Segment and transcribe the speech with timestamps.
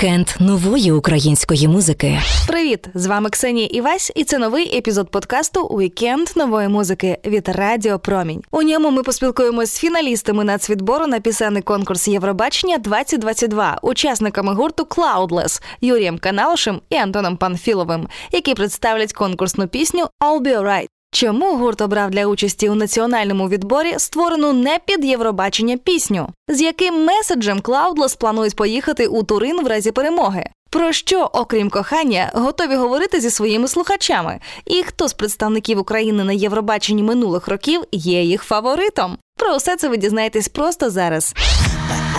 [0.00, 2.18] Вікенд нової української музики.
[2.48, 2.88] Привіт!
[2.94, 8.42] З вами Ксенія Івась, і це новий епізод подкасту Вікенд нової музики від Радіо Промінь.
[8.50, 15.62] У ньому ми поспілкуємось з фіналістами нацвідбору на пісенний конкурс Євробачення 2022, учасниками гурту Cloudless
[15.80, 20.88] Юрієм Каналошем і Антоном Панфіловим, які представлять конкурсну пісню «I'll be alright».
[21.12, 26.28] Чому гурт обрав для участі у національному відборі створену не під Євробачення пісню?
[26.48, 30.44] З яким меседжем Cloudless планують поїхати у Турин в разі перемоги?
[30.70, 34.40] Про що, окрім кохання, готові говорити зі своїми слухачами?
[34.64, 39.18] І хто з представників України на Євробаченні минулих років є їх фаворитом?
[39.38, 41.34] Про усе це ви дізнаєтесь просто зараз.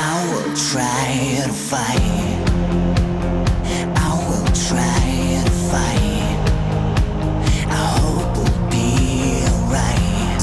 [0.01, 2.40] I will try to fight.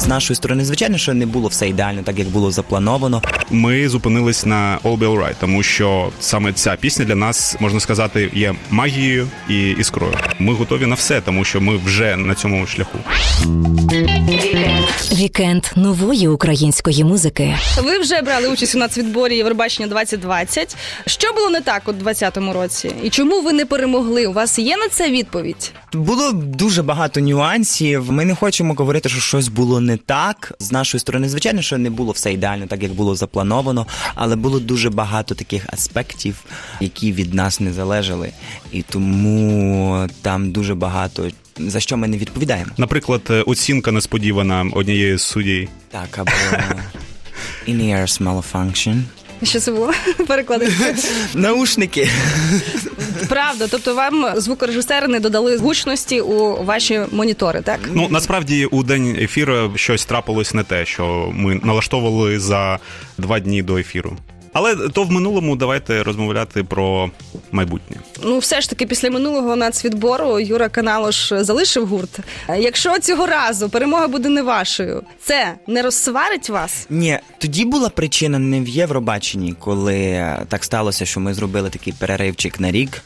[0.09, 3.23] З нашої сторони, звичайно, що не було все ідеально, так як було заплановано.
[3.51, 8.31] Ми зупинились на All Be Alright, тому що саме ця пісня для нас можна сказати
[8.35, 10.15] є магією і іскрою.
[10.39, 12.99] Ми готові на все, тому що ми вже на цьому шляху.
[15.13, 17.57] Вікенд нової української музики.
[17.85, 20.77] Ви вже брали участь у нацвідборі Євробачення 2020.
[21.07, 22.93] Що було не так у 2020 році?
[23.03, 24.27] І чому ви не перемогли?
[24.27, 25.73] У вас є на це відповідь?
[25.93, 28.13] Було дуже багато нюансів.
[28.13, 30.53] Ми не хочемо говорити, що щось було не так.
[30.59, 34.61] З нашої сторони, звичайно, що не було все ідеально, так як було заплановано, але було
[34.61, 36.45] дуже багато таких аспектів,
[36.81, 38.33] які від нас не залежали.
[38.73, 42.71] І тому там дуже багато за що ми не відповідаємо.
[42.77, 45.69] Наприклад, е, оцінка несподівана однієї з суддів.
[45.91, 46.31] Так, або
[47.69, 49.03] in-ears malfunction.
[49.43, 49.93] Що це було?
[50.27, 50.73] Переклади.
[51.35, 52.09] Наушники.
[53.29, 57.81] Правда, тобто вам звукорежисери не додали гучності у ваші монітори, так?
[57.95, 62.79] Ну насправді у день ефіру щось трапилось не те, що ми налаштовували за
[63.19, 64.17] два дні до ефіру.
[64.53, 67.11] Але то в минулому давайте розмовляти про
[67.53, 67.97] майбутнє.
[68.25, 72.19] Ну, все ж таки, після минулого нацвідбору Юра Каналош залишив гурт.
[72.59, 76.87] Якщо цього разу перемога буде не вашою, це не розсварить вас?
[76.91, 82.61] Ні, тоді була причина не в Євробаченні, коли так сталося, що ми зробили такий переривчик
[82.61, 83.03] на рік.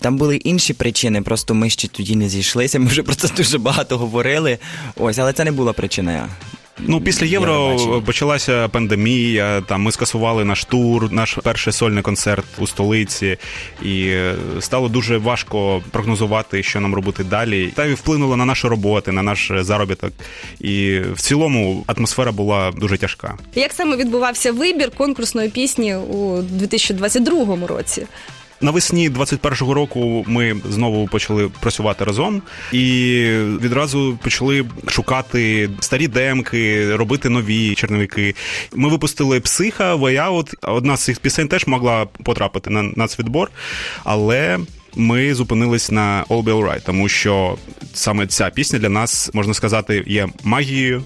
[0.00, 2.78] Там були інші причини, просто ми ще тоді не зійшлися.
[2.78, 4.58] Ми вже про це дуже багато говорили.
[4.96, 6.28] Ось, але це не була причина.
[6.78, 7.76] Ну, після євро
[8.06, 9.60] почалася пандемія.
[9.60, 13.36] Там ми скасували наш тур, наш перший сольний концерт у столиці,
[13.82, 17.72] і е, стало дуже важко прогнозувати, що нам робити далі.
[17.74, 20.12] Та й вплинуло на нашу роботу, на наш заробіток.
[20.60, 23.38] І в цілому атмосфера була дуже тяжка.
[23.54, 28.06] Як саме відбувався вибір конкурсної пісні у 2022 році?
[28.64, 32.42] Навесні 21-го року ми знову почали працювати разом
[32.72, 32.80] і
[33.60, 38.34] відразу почали шукати старі демки, робити нові черновики.
[38.74, 40.54] Ми випустили психа, Out.
[40.62, 43.50] Одна з цих пісень теж могла потрапити на нацвідбор,
[44.04, 44.58] але.
[44.96, 47.56] Ми зупинились на All Be Alright, тому що
[47.94, 51.02] саме ця пісня для нас можна сказати є магією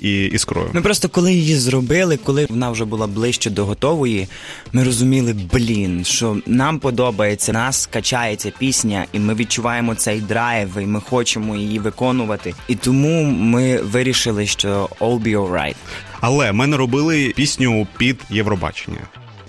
[0.00, 0.70] і іскрою.
[0.72, 4.28] Ми просто коли її зробили, коли вона вже була ближче до готової,
[4.72, 10.86] ми розуміли, блін, що нам подобається, нас качається пісня, і ми відчуваємо цей драйв, і
[10.86, 12.54] ми хочемо її виконувати.
[12.68, 15.76] І тому ми вирішили, що all be alright.
[16.20, 19.00] Але ми не робили пісню під Євробачення.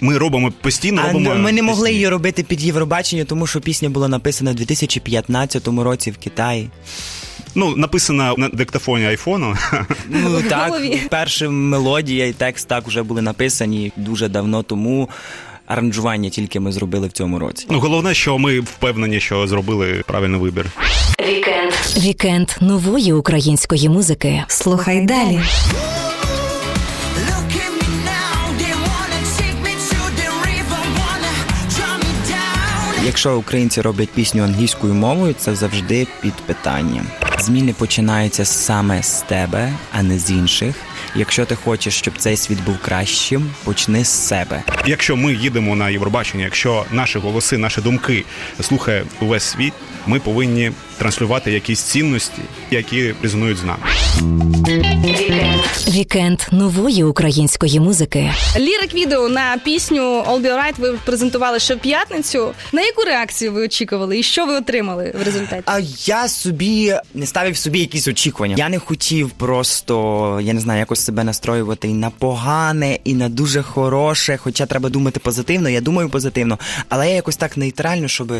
[0.03, 1.35] Ми робимо постійно А робимо.
[1.35, 1.93] ми не могли пісні.
[1.93, 6.69] її робити під Євробачення, тому що пісня була написана в 2015 році в Китаї.
[7.55, 9.55] Ну, написана на диктофоні айфону.
[10.09, 10.73] Ну так,
[11.09, 15.09] перша мелодія і текст так вже були написані дуже давно тому.
[15.67, 17.67] Аранжування тільки ми зробили в цьому році.
[17.69, 20.65] Ну, головне, що ми впевнені, що зробили правильний вибір.
[21.27, 21.73] Вікенд.
[21.97, 24.43] Вікенд нової української музики.
[24.47, 25.39] Слухай далі.
[33.05, 37.07] Якщо українці роблять пісню англійською мовою, це завжди під питанням.
[37.39, 40.75] Зміни починаються саме з тебе, а не з інших.
[41.15, 44.63] Якщо ти хочеш, щоб цей світ був кращим, почни з себе.
[44.85, 48.23] Якщо ми їдемо на Євробачення, якщо наші голоси, наші думки
[48.61, 49.73] слухає увесь світ,
[50.07, 53.83] ми повинні транслювати якісь цінності, які резонують з нами.
[55.87, 58.31] Вікенд нової української музики.
[58.57, 62.51] Лірик відео на пісню All Be Alright ви презентували ще в п'ятницю.
[62.71, 65.63] На яку реакцію ви очікували і що ви отримали в результаті?
[65.65, 68.55] А я собі не ставив собі якісь очікування.
[68.57, 73.29] Я не хотів просто, я не знаю, якось себе настроювати і на погане, і на
[73.29, 74.37] дуже хороше.
[74.37, 76.59] Хоча треба думати позитивно, я думаю позитивно,
[76.89, 78.33] але я якось так нейтрально, щоб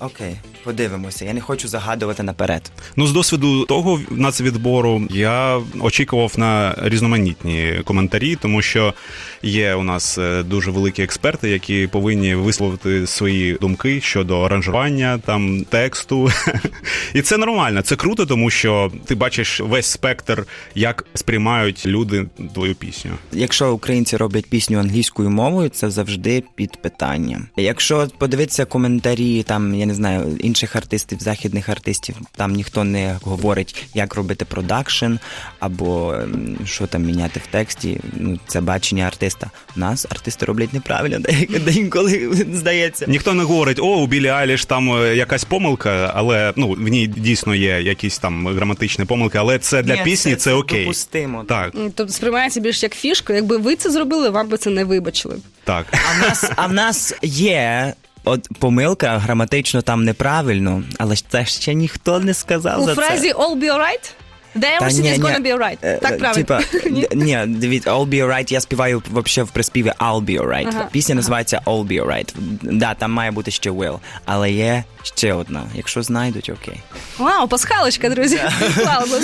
[0.00, 1.24] окей, подивимося.
[1.24, 2.70] Я не хочу загадувати наперед.
[2.96, 8.94] Ну, з досвіду того нацвідбору я очікував на різноманітні коментарі, тому що
[9.44, 15.64] є у нас е, дуже великі експерти, які повинні висловити свої думки щодо аранжування, там
[15.64, 16.30] тексту.
[17.14, 22.74] І це нормально, це круто, тому що ти бачиш весь спектр, як сприймають люди твою
[22.74, 23.10] пісню.
[23.32, 27.46] Якщо українці роблять пісню англійською мовою, це завжди під питанням.
[27.56, 33.84] Якщо подивитися коментарі, там я не знаю інших артистів, західних артистів, там ніхто не говорить,
[33.94, 35.12] як робити продакшн
[35.58, 38.00] або ем, що там міняти в тексті.
[38.12, 39.33] Ну це бачення артиста.
[39.76, 43.06] У нас артисти роблять неправильно, де- деінколи здається.
[43.08, 47.06] Ніхто не говорить, о, у Білі Айліш там е, якась помилка, але ну в ній
[47.06, 50.80] дійсно є якісь там граматичні помилки, але це для Ні, пісні це, окей.
[50.84, 51.44] Допустимо.
[51.44, 53.32] Так, Тобто сприймається більш як фішку.
[53.32, 55.36] Якби ви це зробили, вам би це не вибачили.
[55.64, 55.86] так.
[55.92, 57.94] А в нас, а в нас є.
[58.26, 63.28] От помилка граматично там неправильно, але ж це ще ніхто не сказав У за фразі
[63.28, 63.34] це.
[63.34, 64.12] all be alright?
[64.60, 65.78] Та everything is gonna be alright.
[65.82, 66.34] Е, Так правильно.
[66.34, 66.60] Типа,
[67.14, 70.72] ні, дивіться, I'll be alright, я співаю вообще в приспіві I'll be alright.
[70.90, 72.34] Пісня називається I'll be alright.
[72.62, 75.62] Да, там має бути ще will, але є ще одна.
[75.74, 76.80] Якщо знайдуть, окей.
[77.18, 78.40] Вау, пасхалочка, друзі.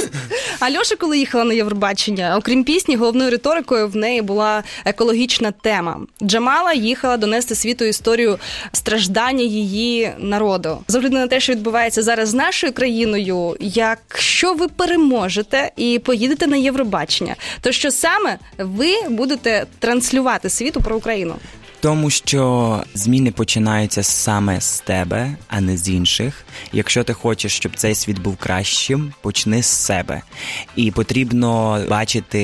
[0.60, 6.00] Альоша, коли їхала на Євробачення, окрім пісні, головною риторикою в неї була екологічна тема.
[6.22, 8.38] Джамала їхала донести світу історію
[8.72, 10.78] страждання її народу.
[10.88, 16.46] З огляду на те, що відбувається зараз з нашою країною, якщо ви переможете і поїдете
[16.46, 21.34] на Євробачення, то що саме ви будете транслювати світу про Україну?
[21.80, 26.44] Тому що зміни починаються саме з тебе, а не з інших.
[26.72, 30.22] Якщо ти хочеш, щоб цей світ був кращим, почни з себе.
[30.76, 32.38] І потрібно бачити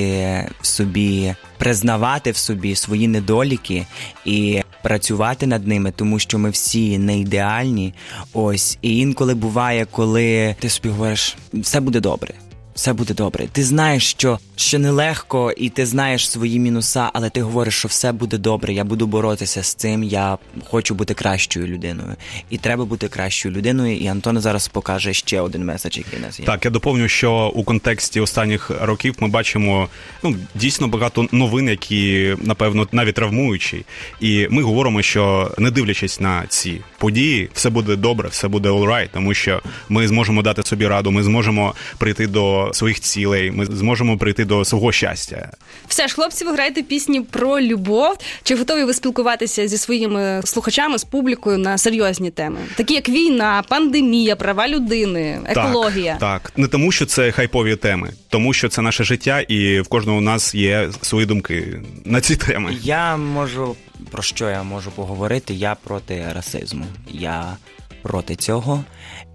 [0.61, 3.85] в собі, признавати в собі свої недоліки
[4.25, 7.93] і працювати над ними, тому що ми всі не ідеальні.
[8.33, 12.33] Ось і інколи буває, коли ти собі говориш, все буде добре.
[12.77, 13.47] Все буде добре.
[13.51, 18.11] Ти знаєш, що, що нелегко, і ти знаєш свої мінуса, але ти говориш, що все
[18.11, 18.73] буде добре.
[18.73, 20.03] Я буду боротися з цим.
[20.03, 20.37] Я
[20.69, 22.15] хочу бути кращою людиною.
[22.49, 23.97] І треба бути кращою людиною.
[23.97, 26.45] І Антон зараз покаже ще один меседж, який нас є.
[26.45, 29.89] Так, я доповню, що у контексті останніх років ми бачимо
[30.23, 33.85] ну дійсно багато новин, які напевно навіть травмуючі.
[34.21, 39.09] І ми говоримо, що не дивлячись на ці події, все буде добре, все буде alright,
[39.13, 44.17] тому що ми зможемо дати собі раду, ми зможемо прийти до своїх цілей, ми зможемо
[44.17, 45.51] прийти до свого щастя.
[45.87, 48.17] Все ж, хлопці, ви граєте пісні про любов.
[48.43, 53.63] Чи готові ви спілкуватися зі своїми слухачами, з публікою на серйозні теми, такі як війна,
[53.69, 56.17] пандемія, права людини, екологія?
[56.19, 59.87] Так, так, не тому, що це хайпові теми, тому що це наше життя, і в
[59.87, 62.75] кожного у нас є свої думки на ці теми.
[62.83, 63.75] Я можу
[64.11, 65.53] про що я можу поговорити?
[65.53, 66.85] Я проти расизму.
[67.11, 67.57] Я
[68.01, 68.83] проти цього.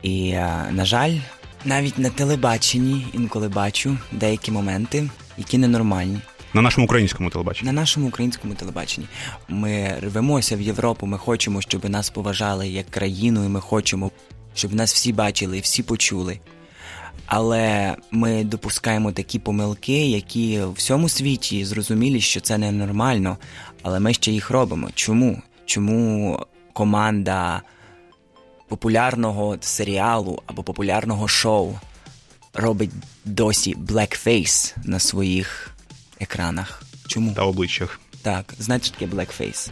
[0.03, 1.19] І, е, на жаль,
[1.65, 6.19] навіть на телебаченні інколи бачу деякі моменти, які ненормальні.
[6.55, 7.67] На нашому українському телебаченні.
[7.67, 9.07] На нашому українському телебаченні
[9.49, 11.07] ми рвемося в Європу.
[11.07, 14.11] Ми хочемо, щоб нас поважали як країну, і ми хочемо,
[14.55, 16.39] щоб нас всі бачили всі почули.
[17.27, 23.37] Але ми допускаємо такі помилки, які в всьому світі зрозумілі, що це ненормально,
[23.83, 24.89] але ми ще їх робимо.
[24.95, 25.43] Чому?
[25.65, 26.39] Чому
[26.73, 27.63] команда
[28.69, 31.75] популярного серіалу або популярного шоу
[32.55, 32.91] робить
[33.25, 35.71] досі blackface на своїх
[36.21, 36.83] екранах?
[37.07, 37.33] Чому?
[37.35, 38.01] Та обличчях.
[38.23, 39.71] Так, що таке blackface?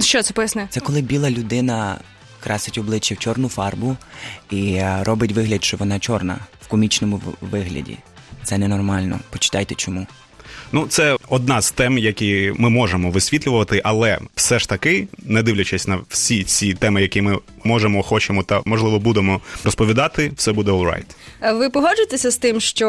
[0.00, 0.66] Що це поясни?
[0.70, 1.98] Це коли біла людина
[2.44, 3.96] красить обличчя в чорну фарбу
[4.50, 7.98] і е, робить вигляд, що вона чорна в комічному вигляді.
[8.42, 9.20] Це ненормально.
[9.30, 10.06] Почитайте чому.
[10.74, 15.88] Ну, це одна з тем, які ми можемо висвітлювати, але все ж таки, не дивлячись
[15.88, 21.04] на всі ці теми, які ми можемо, хочемо та можливо будемо розповідати, все буде alright.
[21.42, 22.88] Е, Ви погоджуєтеся з тим, що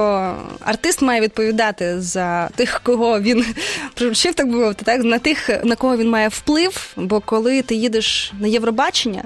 [0.60, 3.46] артист має відповідати за тих, кого він
[3.94, 6.94] приручив, так би мовити, так на тих, на кого він має вплив.
[6.96, 9.24] Бо коли ти їдеш на Євробачення,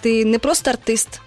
[0.00, 1.20] ти не просто артист,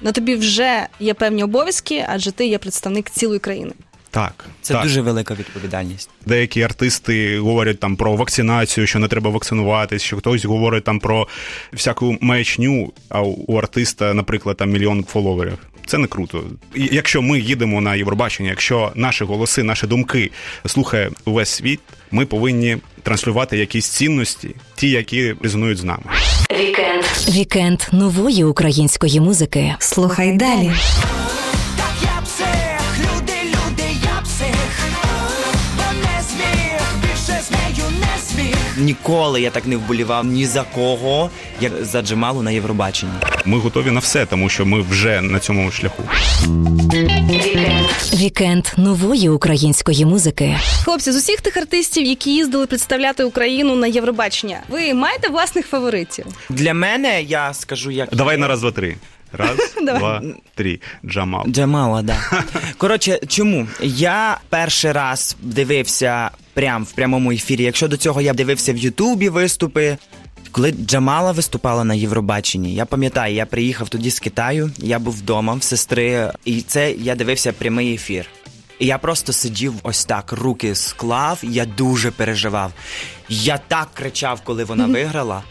[0.00, 3.72] на тобі вже є певні обов'язки, адже ти є представник цілої країни.
[4.14, 4.82] Так, Це так.
[4.82, 6.10] дуже велика відповідальність.
[6.26, 11.28] Деякі артисти говорять там про вакцинацію, що не треба вакцинуватись, що хтось говорить там про
[11.72, 15.58] всяку маячню, а у артиста, наприклад, там мільйон фоловерів.
[15.86, 16.44] Це не круто.
[16.74, 20.30] Якщо ми їдемо на Євробачення, якщо наші голоси, наші думки
[20.66, 21.80] слухає увесь світ,
[22.10, 26.04] ми повинні транслювати якісь цінності, ті, які резонують з нами.
[26.60, 27.04] Вікенд.
[27.28, 29.74] Вікенд нової української музики.
[29.78, 30.70] Слухай далі.
[38.76, 43.12] Ніколи я так не вболівав ні за кого, як за Джамалу на Євробаченні.
[43.44, 46.02] Ми готові на все, тому що ми вже на цьому шляху.
[48.14, 50.56] Вікенд нової української музики.
[50.84, 56.26] Хлопці, з усіх тих артистів, які їздили представляти Україну на Євробачення, ви маєте власних фаворитів?
[56.48, 58.96] Для мене я скажу, як Давай на раз, два, три.
[59.36, 60.22] Раз, два,
[60.54, 60.80] три.
[61.04, 61.44] Джамал.
[61.46, 62.16] Джамала, да.
[62.78, 63.66] Коротше, чому?
[63.82, 67.62] Я перший раз дивився прям в прямому ефірі.
[67.62, 69.96] Якщо до цього я дивився в Ютубі виступи.
[70.50, 75.54] Коли Джамала виступала на Євробаченні, я пам'ятаю, я приїхав тоді з Китаю, я був вдома
[75.54, 78.26] в сестри, і це я дивився прямий ефір.
[78.78, 82.72] І я просто сидів ось так, руки склав, я дуже переживав.
[83.28, 85.42] Я так кричав, коли вона виграла.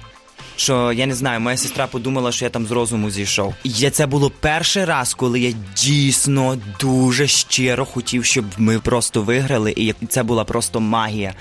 [0.56, 3.54] Що я не знаю, моя сестра подумала, що я там з розуму зійшов.
[3.64, 9.74] І це було перший раз, коли я дійсно дуже щиро хотів, щоб ми просто виграли,
[9.78, 11.34] і це була просто магія.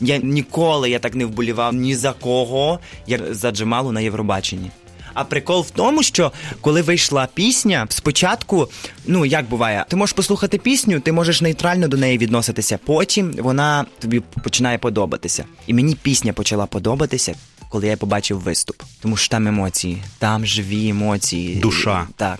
[0.00, 4.70] Я ніколи я так не вболівав ні за кого, як за Джамалу на Євробаченні.
[5.14, 8.68] А прикол в тому, що коли вийшла пісня, спочатку,
[9.06, 12.78] ну як буває, ти можеш послухати пісню, ти можеш нейтрально до неї відноситися.
[12.84, 15.44] Потім вона тобі починає подобатися.
[15.66, 17.34] І мені пісня почала подобатися,
[17.70, 18.82] коли я побачив виступ.
[19.02, 21.56] Тому що там емоції, там живі емоції.
[21.56, 22.06] Душа.
[22.16, 22.38] Так.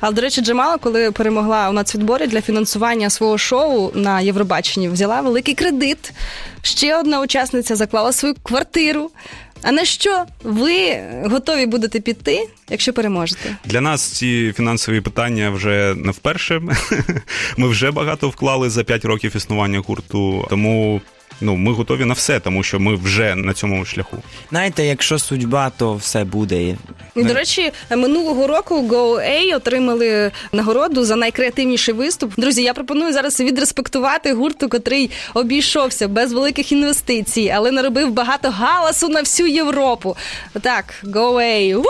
[0.00, 5.20] Але, до речі, Джамала, коли перемогла у нацвідборі для фінансування свого шоу на Євробаченні, взяла
[5.20, 6.12] великий кредит.
[6.62, 9.10] Ще одна учасниця заклала свою квартиру.
[9.62, 13.56] А на що ви готові будете піти, якщо переможете?
[13.64, 16.62] Для нас ці фінансові питання вже не вперше.
[17.56, 21.00] Ми вже багато вклали за 5 років існування гурту, тому
[21.40, 24.16] ну ми готові на все, тому що ми вже на цьому шляху.
[24.50, 26.76] Знаєте, якщо судьба, то все буде.
[27.16, 32.32] До речі, минулого року GoA отримали нагороду за найкреативніший виступ.
[32.36, 39.08] Друзі, я пропоную зараз відреспектувати гурту, котрий обійшовся без великих інвестицій, але наробив багато галасу
[39.08, 40.16] на всю Європу.
[40.62, 41.82] Так, GoA.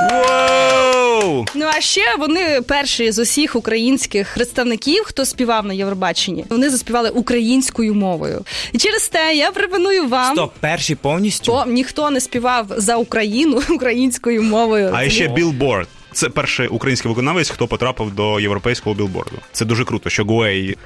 [0.00, 1.44] Воу!
[1.54, 6.44] Ну а ще вони перші з усіх українських представників, хто співав на Євробаченні.
[6.48, 8.44] Вони заспівали українською мовою.
[8.72, 10.34] І через те я пропоную вам.
[10.36, 11.52] Стоп, перші повністю.
[11.52, 14.90] Бо ніхто не співав за Україну українською мовою.
[14.94, 15.88] А ще Білборд.
[16.12, 19.36] Це перший український виконавець, хто потрапив до європейського білборду.
[19.52, 20.76] Це дуже круто, що Гуей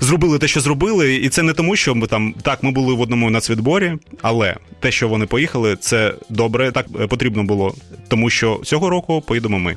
[0.00, 3.00] зробили те, що зробили, і це не тому, що ми там так, ми були в
[3.00, 3.92] одному нацвідборі,
[4.22, 6.72] але те, що вони поїхали, це добре.
[6.72, 7.74] Так е, потрібно було,
[8.08, 9.76] тому що цього року поїдемо ми.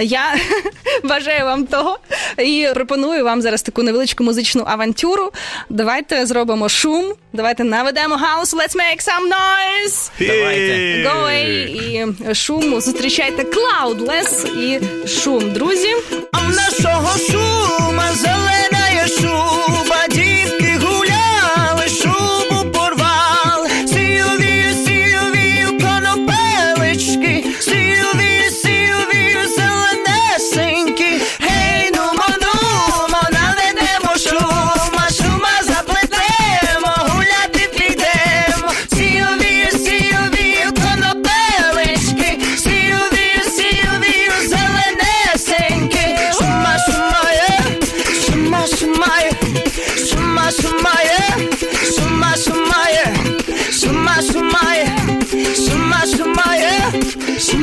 [0.00, 0.34] Я
[1.04, 1.98] бажаю вам того
[2.38, 5.32] і пропоную вам зараз таку невеличку музичну авантюру.
[5.70, 7.12] Давайте зробимо шум.
[7.32, 8.54] Давайте наведемо хаос.
[8.54, 10.10] Let's make some noise!
[10.20, 11.08] Давайте.
[11.08, 12.80] Go away і шум.
[12.80, 15.94] Зустрічайте Cloudless і шум, друзі.
[16.32, 17.87] А в нашого шума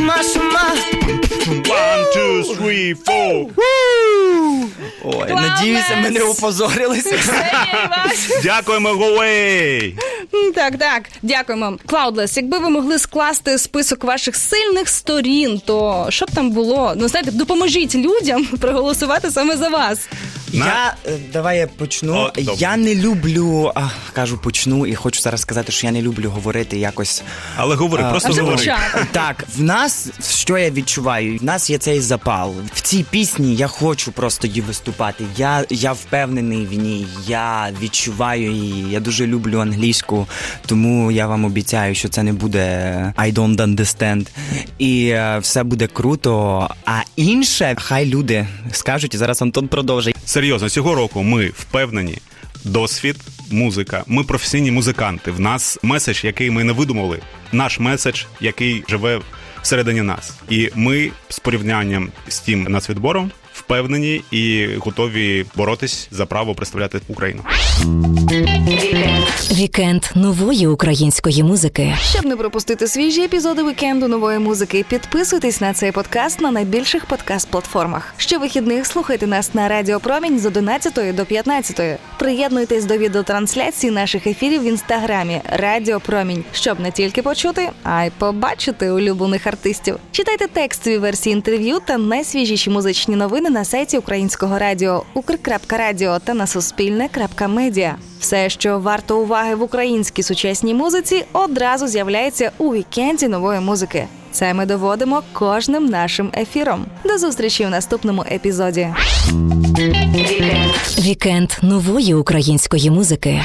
[0.05, 0.65] шума, шума.
[1.67, 3.49] One, two, three, four.
[5.03, 5.41] Ой, Клас!
[5.41, 7.15] надіюся, ми не опозорилися.
[8.43, 9.97] Дякуємо, Гуей!
[10.55, 11.77] Так, так, дякуємо.
[11.87, 16.93] Cloudless, якби ви могли скласти список ваших сильних сторін, то що б там було?
[16.97, 20.07] Ну, знаєте, допоможіть людям проголосувати саме за вас.
[20.53, 22.13] Я е, давай я почну.
[22.15, 22.53] О, добре.
[22.57, 23.81] я не люблю, а,
[24.13, 27.23] кажу, почну, і хочу зараз сказати, що я не люблю говорити якось.
[27.57, 28.57] Але говори, А, просто А вже говори.
[28.57, 28.77] почав.
[29.11, 31.37] Так, в нас що я відчуваю?
[31.37, 32.55] В нас є цей запал.
[32.73, 35.23] В цій пісні я хочу просто її виступати.
[35.37, 37.07] Я, я впевнений в ній.
[37.27, 38.91] Я відчуваю її.
[38.91, 40.24] Я дуже люблю англійську,
[40.65, 42.63] тому я вам обіцяю, що це не буде
[43.17, 44.27] I don't understand.
[44.77, 46.69] І е, все буде круто.
[46.85, 50.15] А інше, хай люди скажуть, і зараз Антон продовжить.
[50.25, 52.17] Серйозно, цього року ми впевнені.
[52.63, 53.15] Досвід,
[53.51, 54.03] музика.
[54.07, 55.31] Ми професійні музиканти.
[55.31, 57.19] В нас меседж, який ми не видумали.
[57.51, 59.21] Наш меседж, який живе
[59.61, 60.33] всередині нас.
[60.49, 63.31] І ми з порівнянням з тим нацвідбором
[63.65, 67.41] впевнені і готові боротись за право представляти Україну.
[69.51, 71.95] Вікенд нової української музики.
[72.01, 78.01] Щоб не пропустити свіжі епізоди вікенду нової музики, підписуйтесь на цей подкаст на найбільших подкаст-платформах.
[78.17, 81.99] Щовихідних слухайте нас на Радіо Промінь з 11 до 15.
[82.19, 88.11] Приєднуйтесь до відеотрансляції наших ефірів в інстаграмі Радіо Промінь, щоб не тільки почути, а й
[88.17, 89.97] побачити улюблених артистів.
[90.11, 96.47] Читайте текстові версії інтерв'ю та найсвіжіші музичні новини на сайті українського радіо ukr.радіо та на
[96.47, 97.95] суспільне.медіа.
[98.19, 104.07] Все, що варто уваги в українській сучасній музиці, одразу з'являється у вікенді нової музики.
[104.31, 106.85] Це ми доводимо кожним нашим ефіром.
[107.03, 108.93] До зустрічі в наступному епізоді.
[110.99, 113.41] Вікенд нової української музики.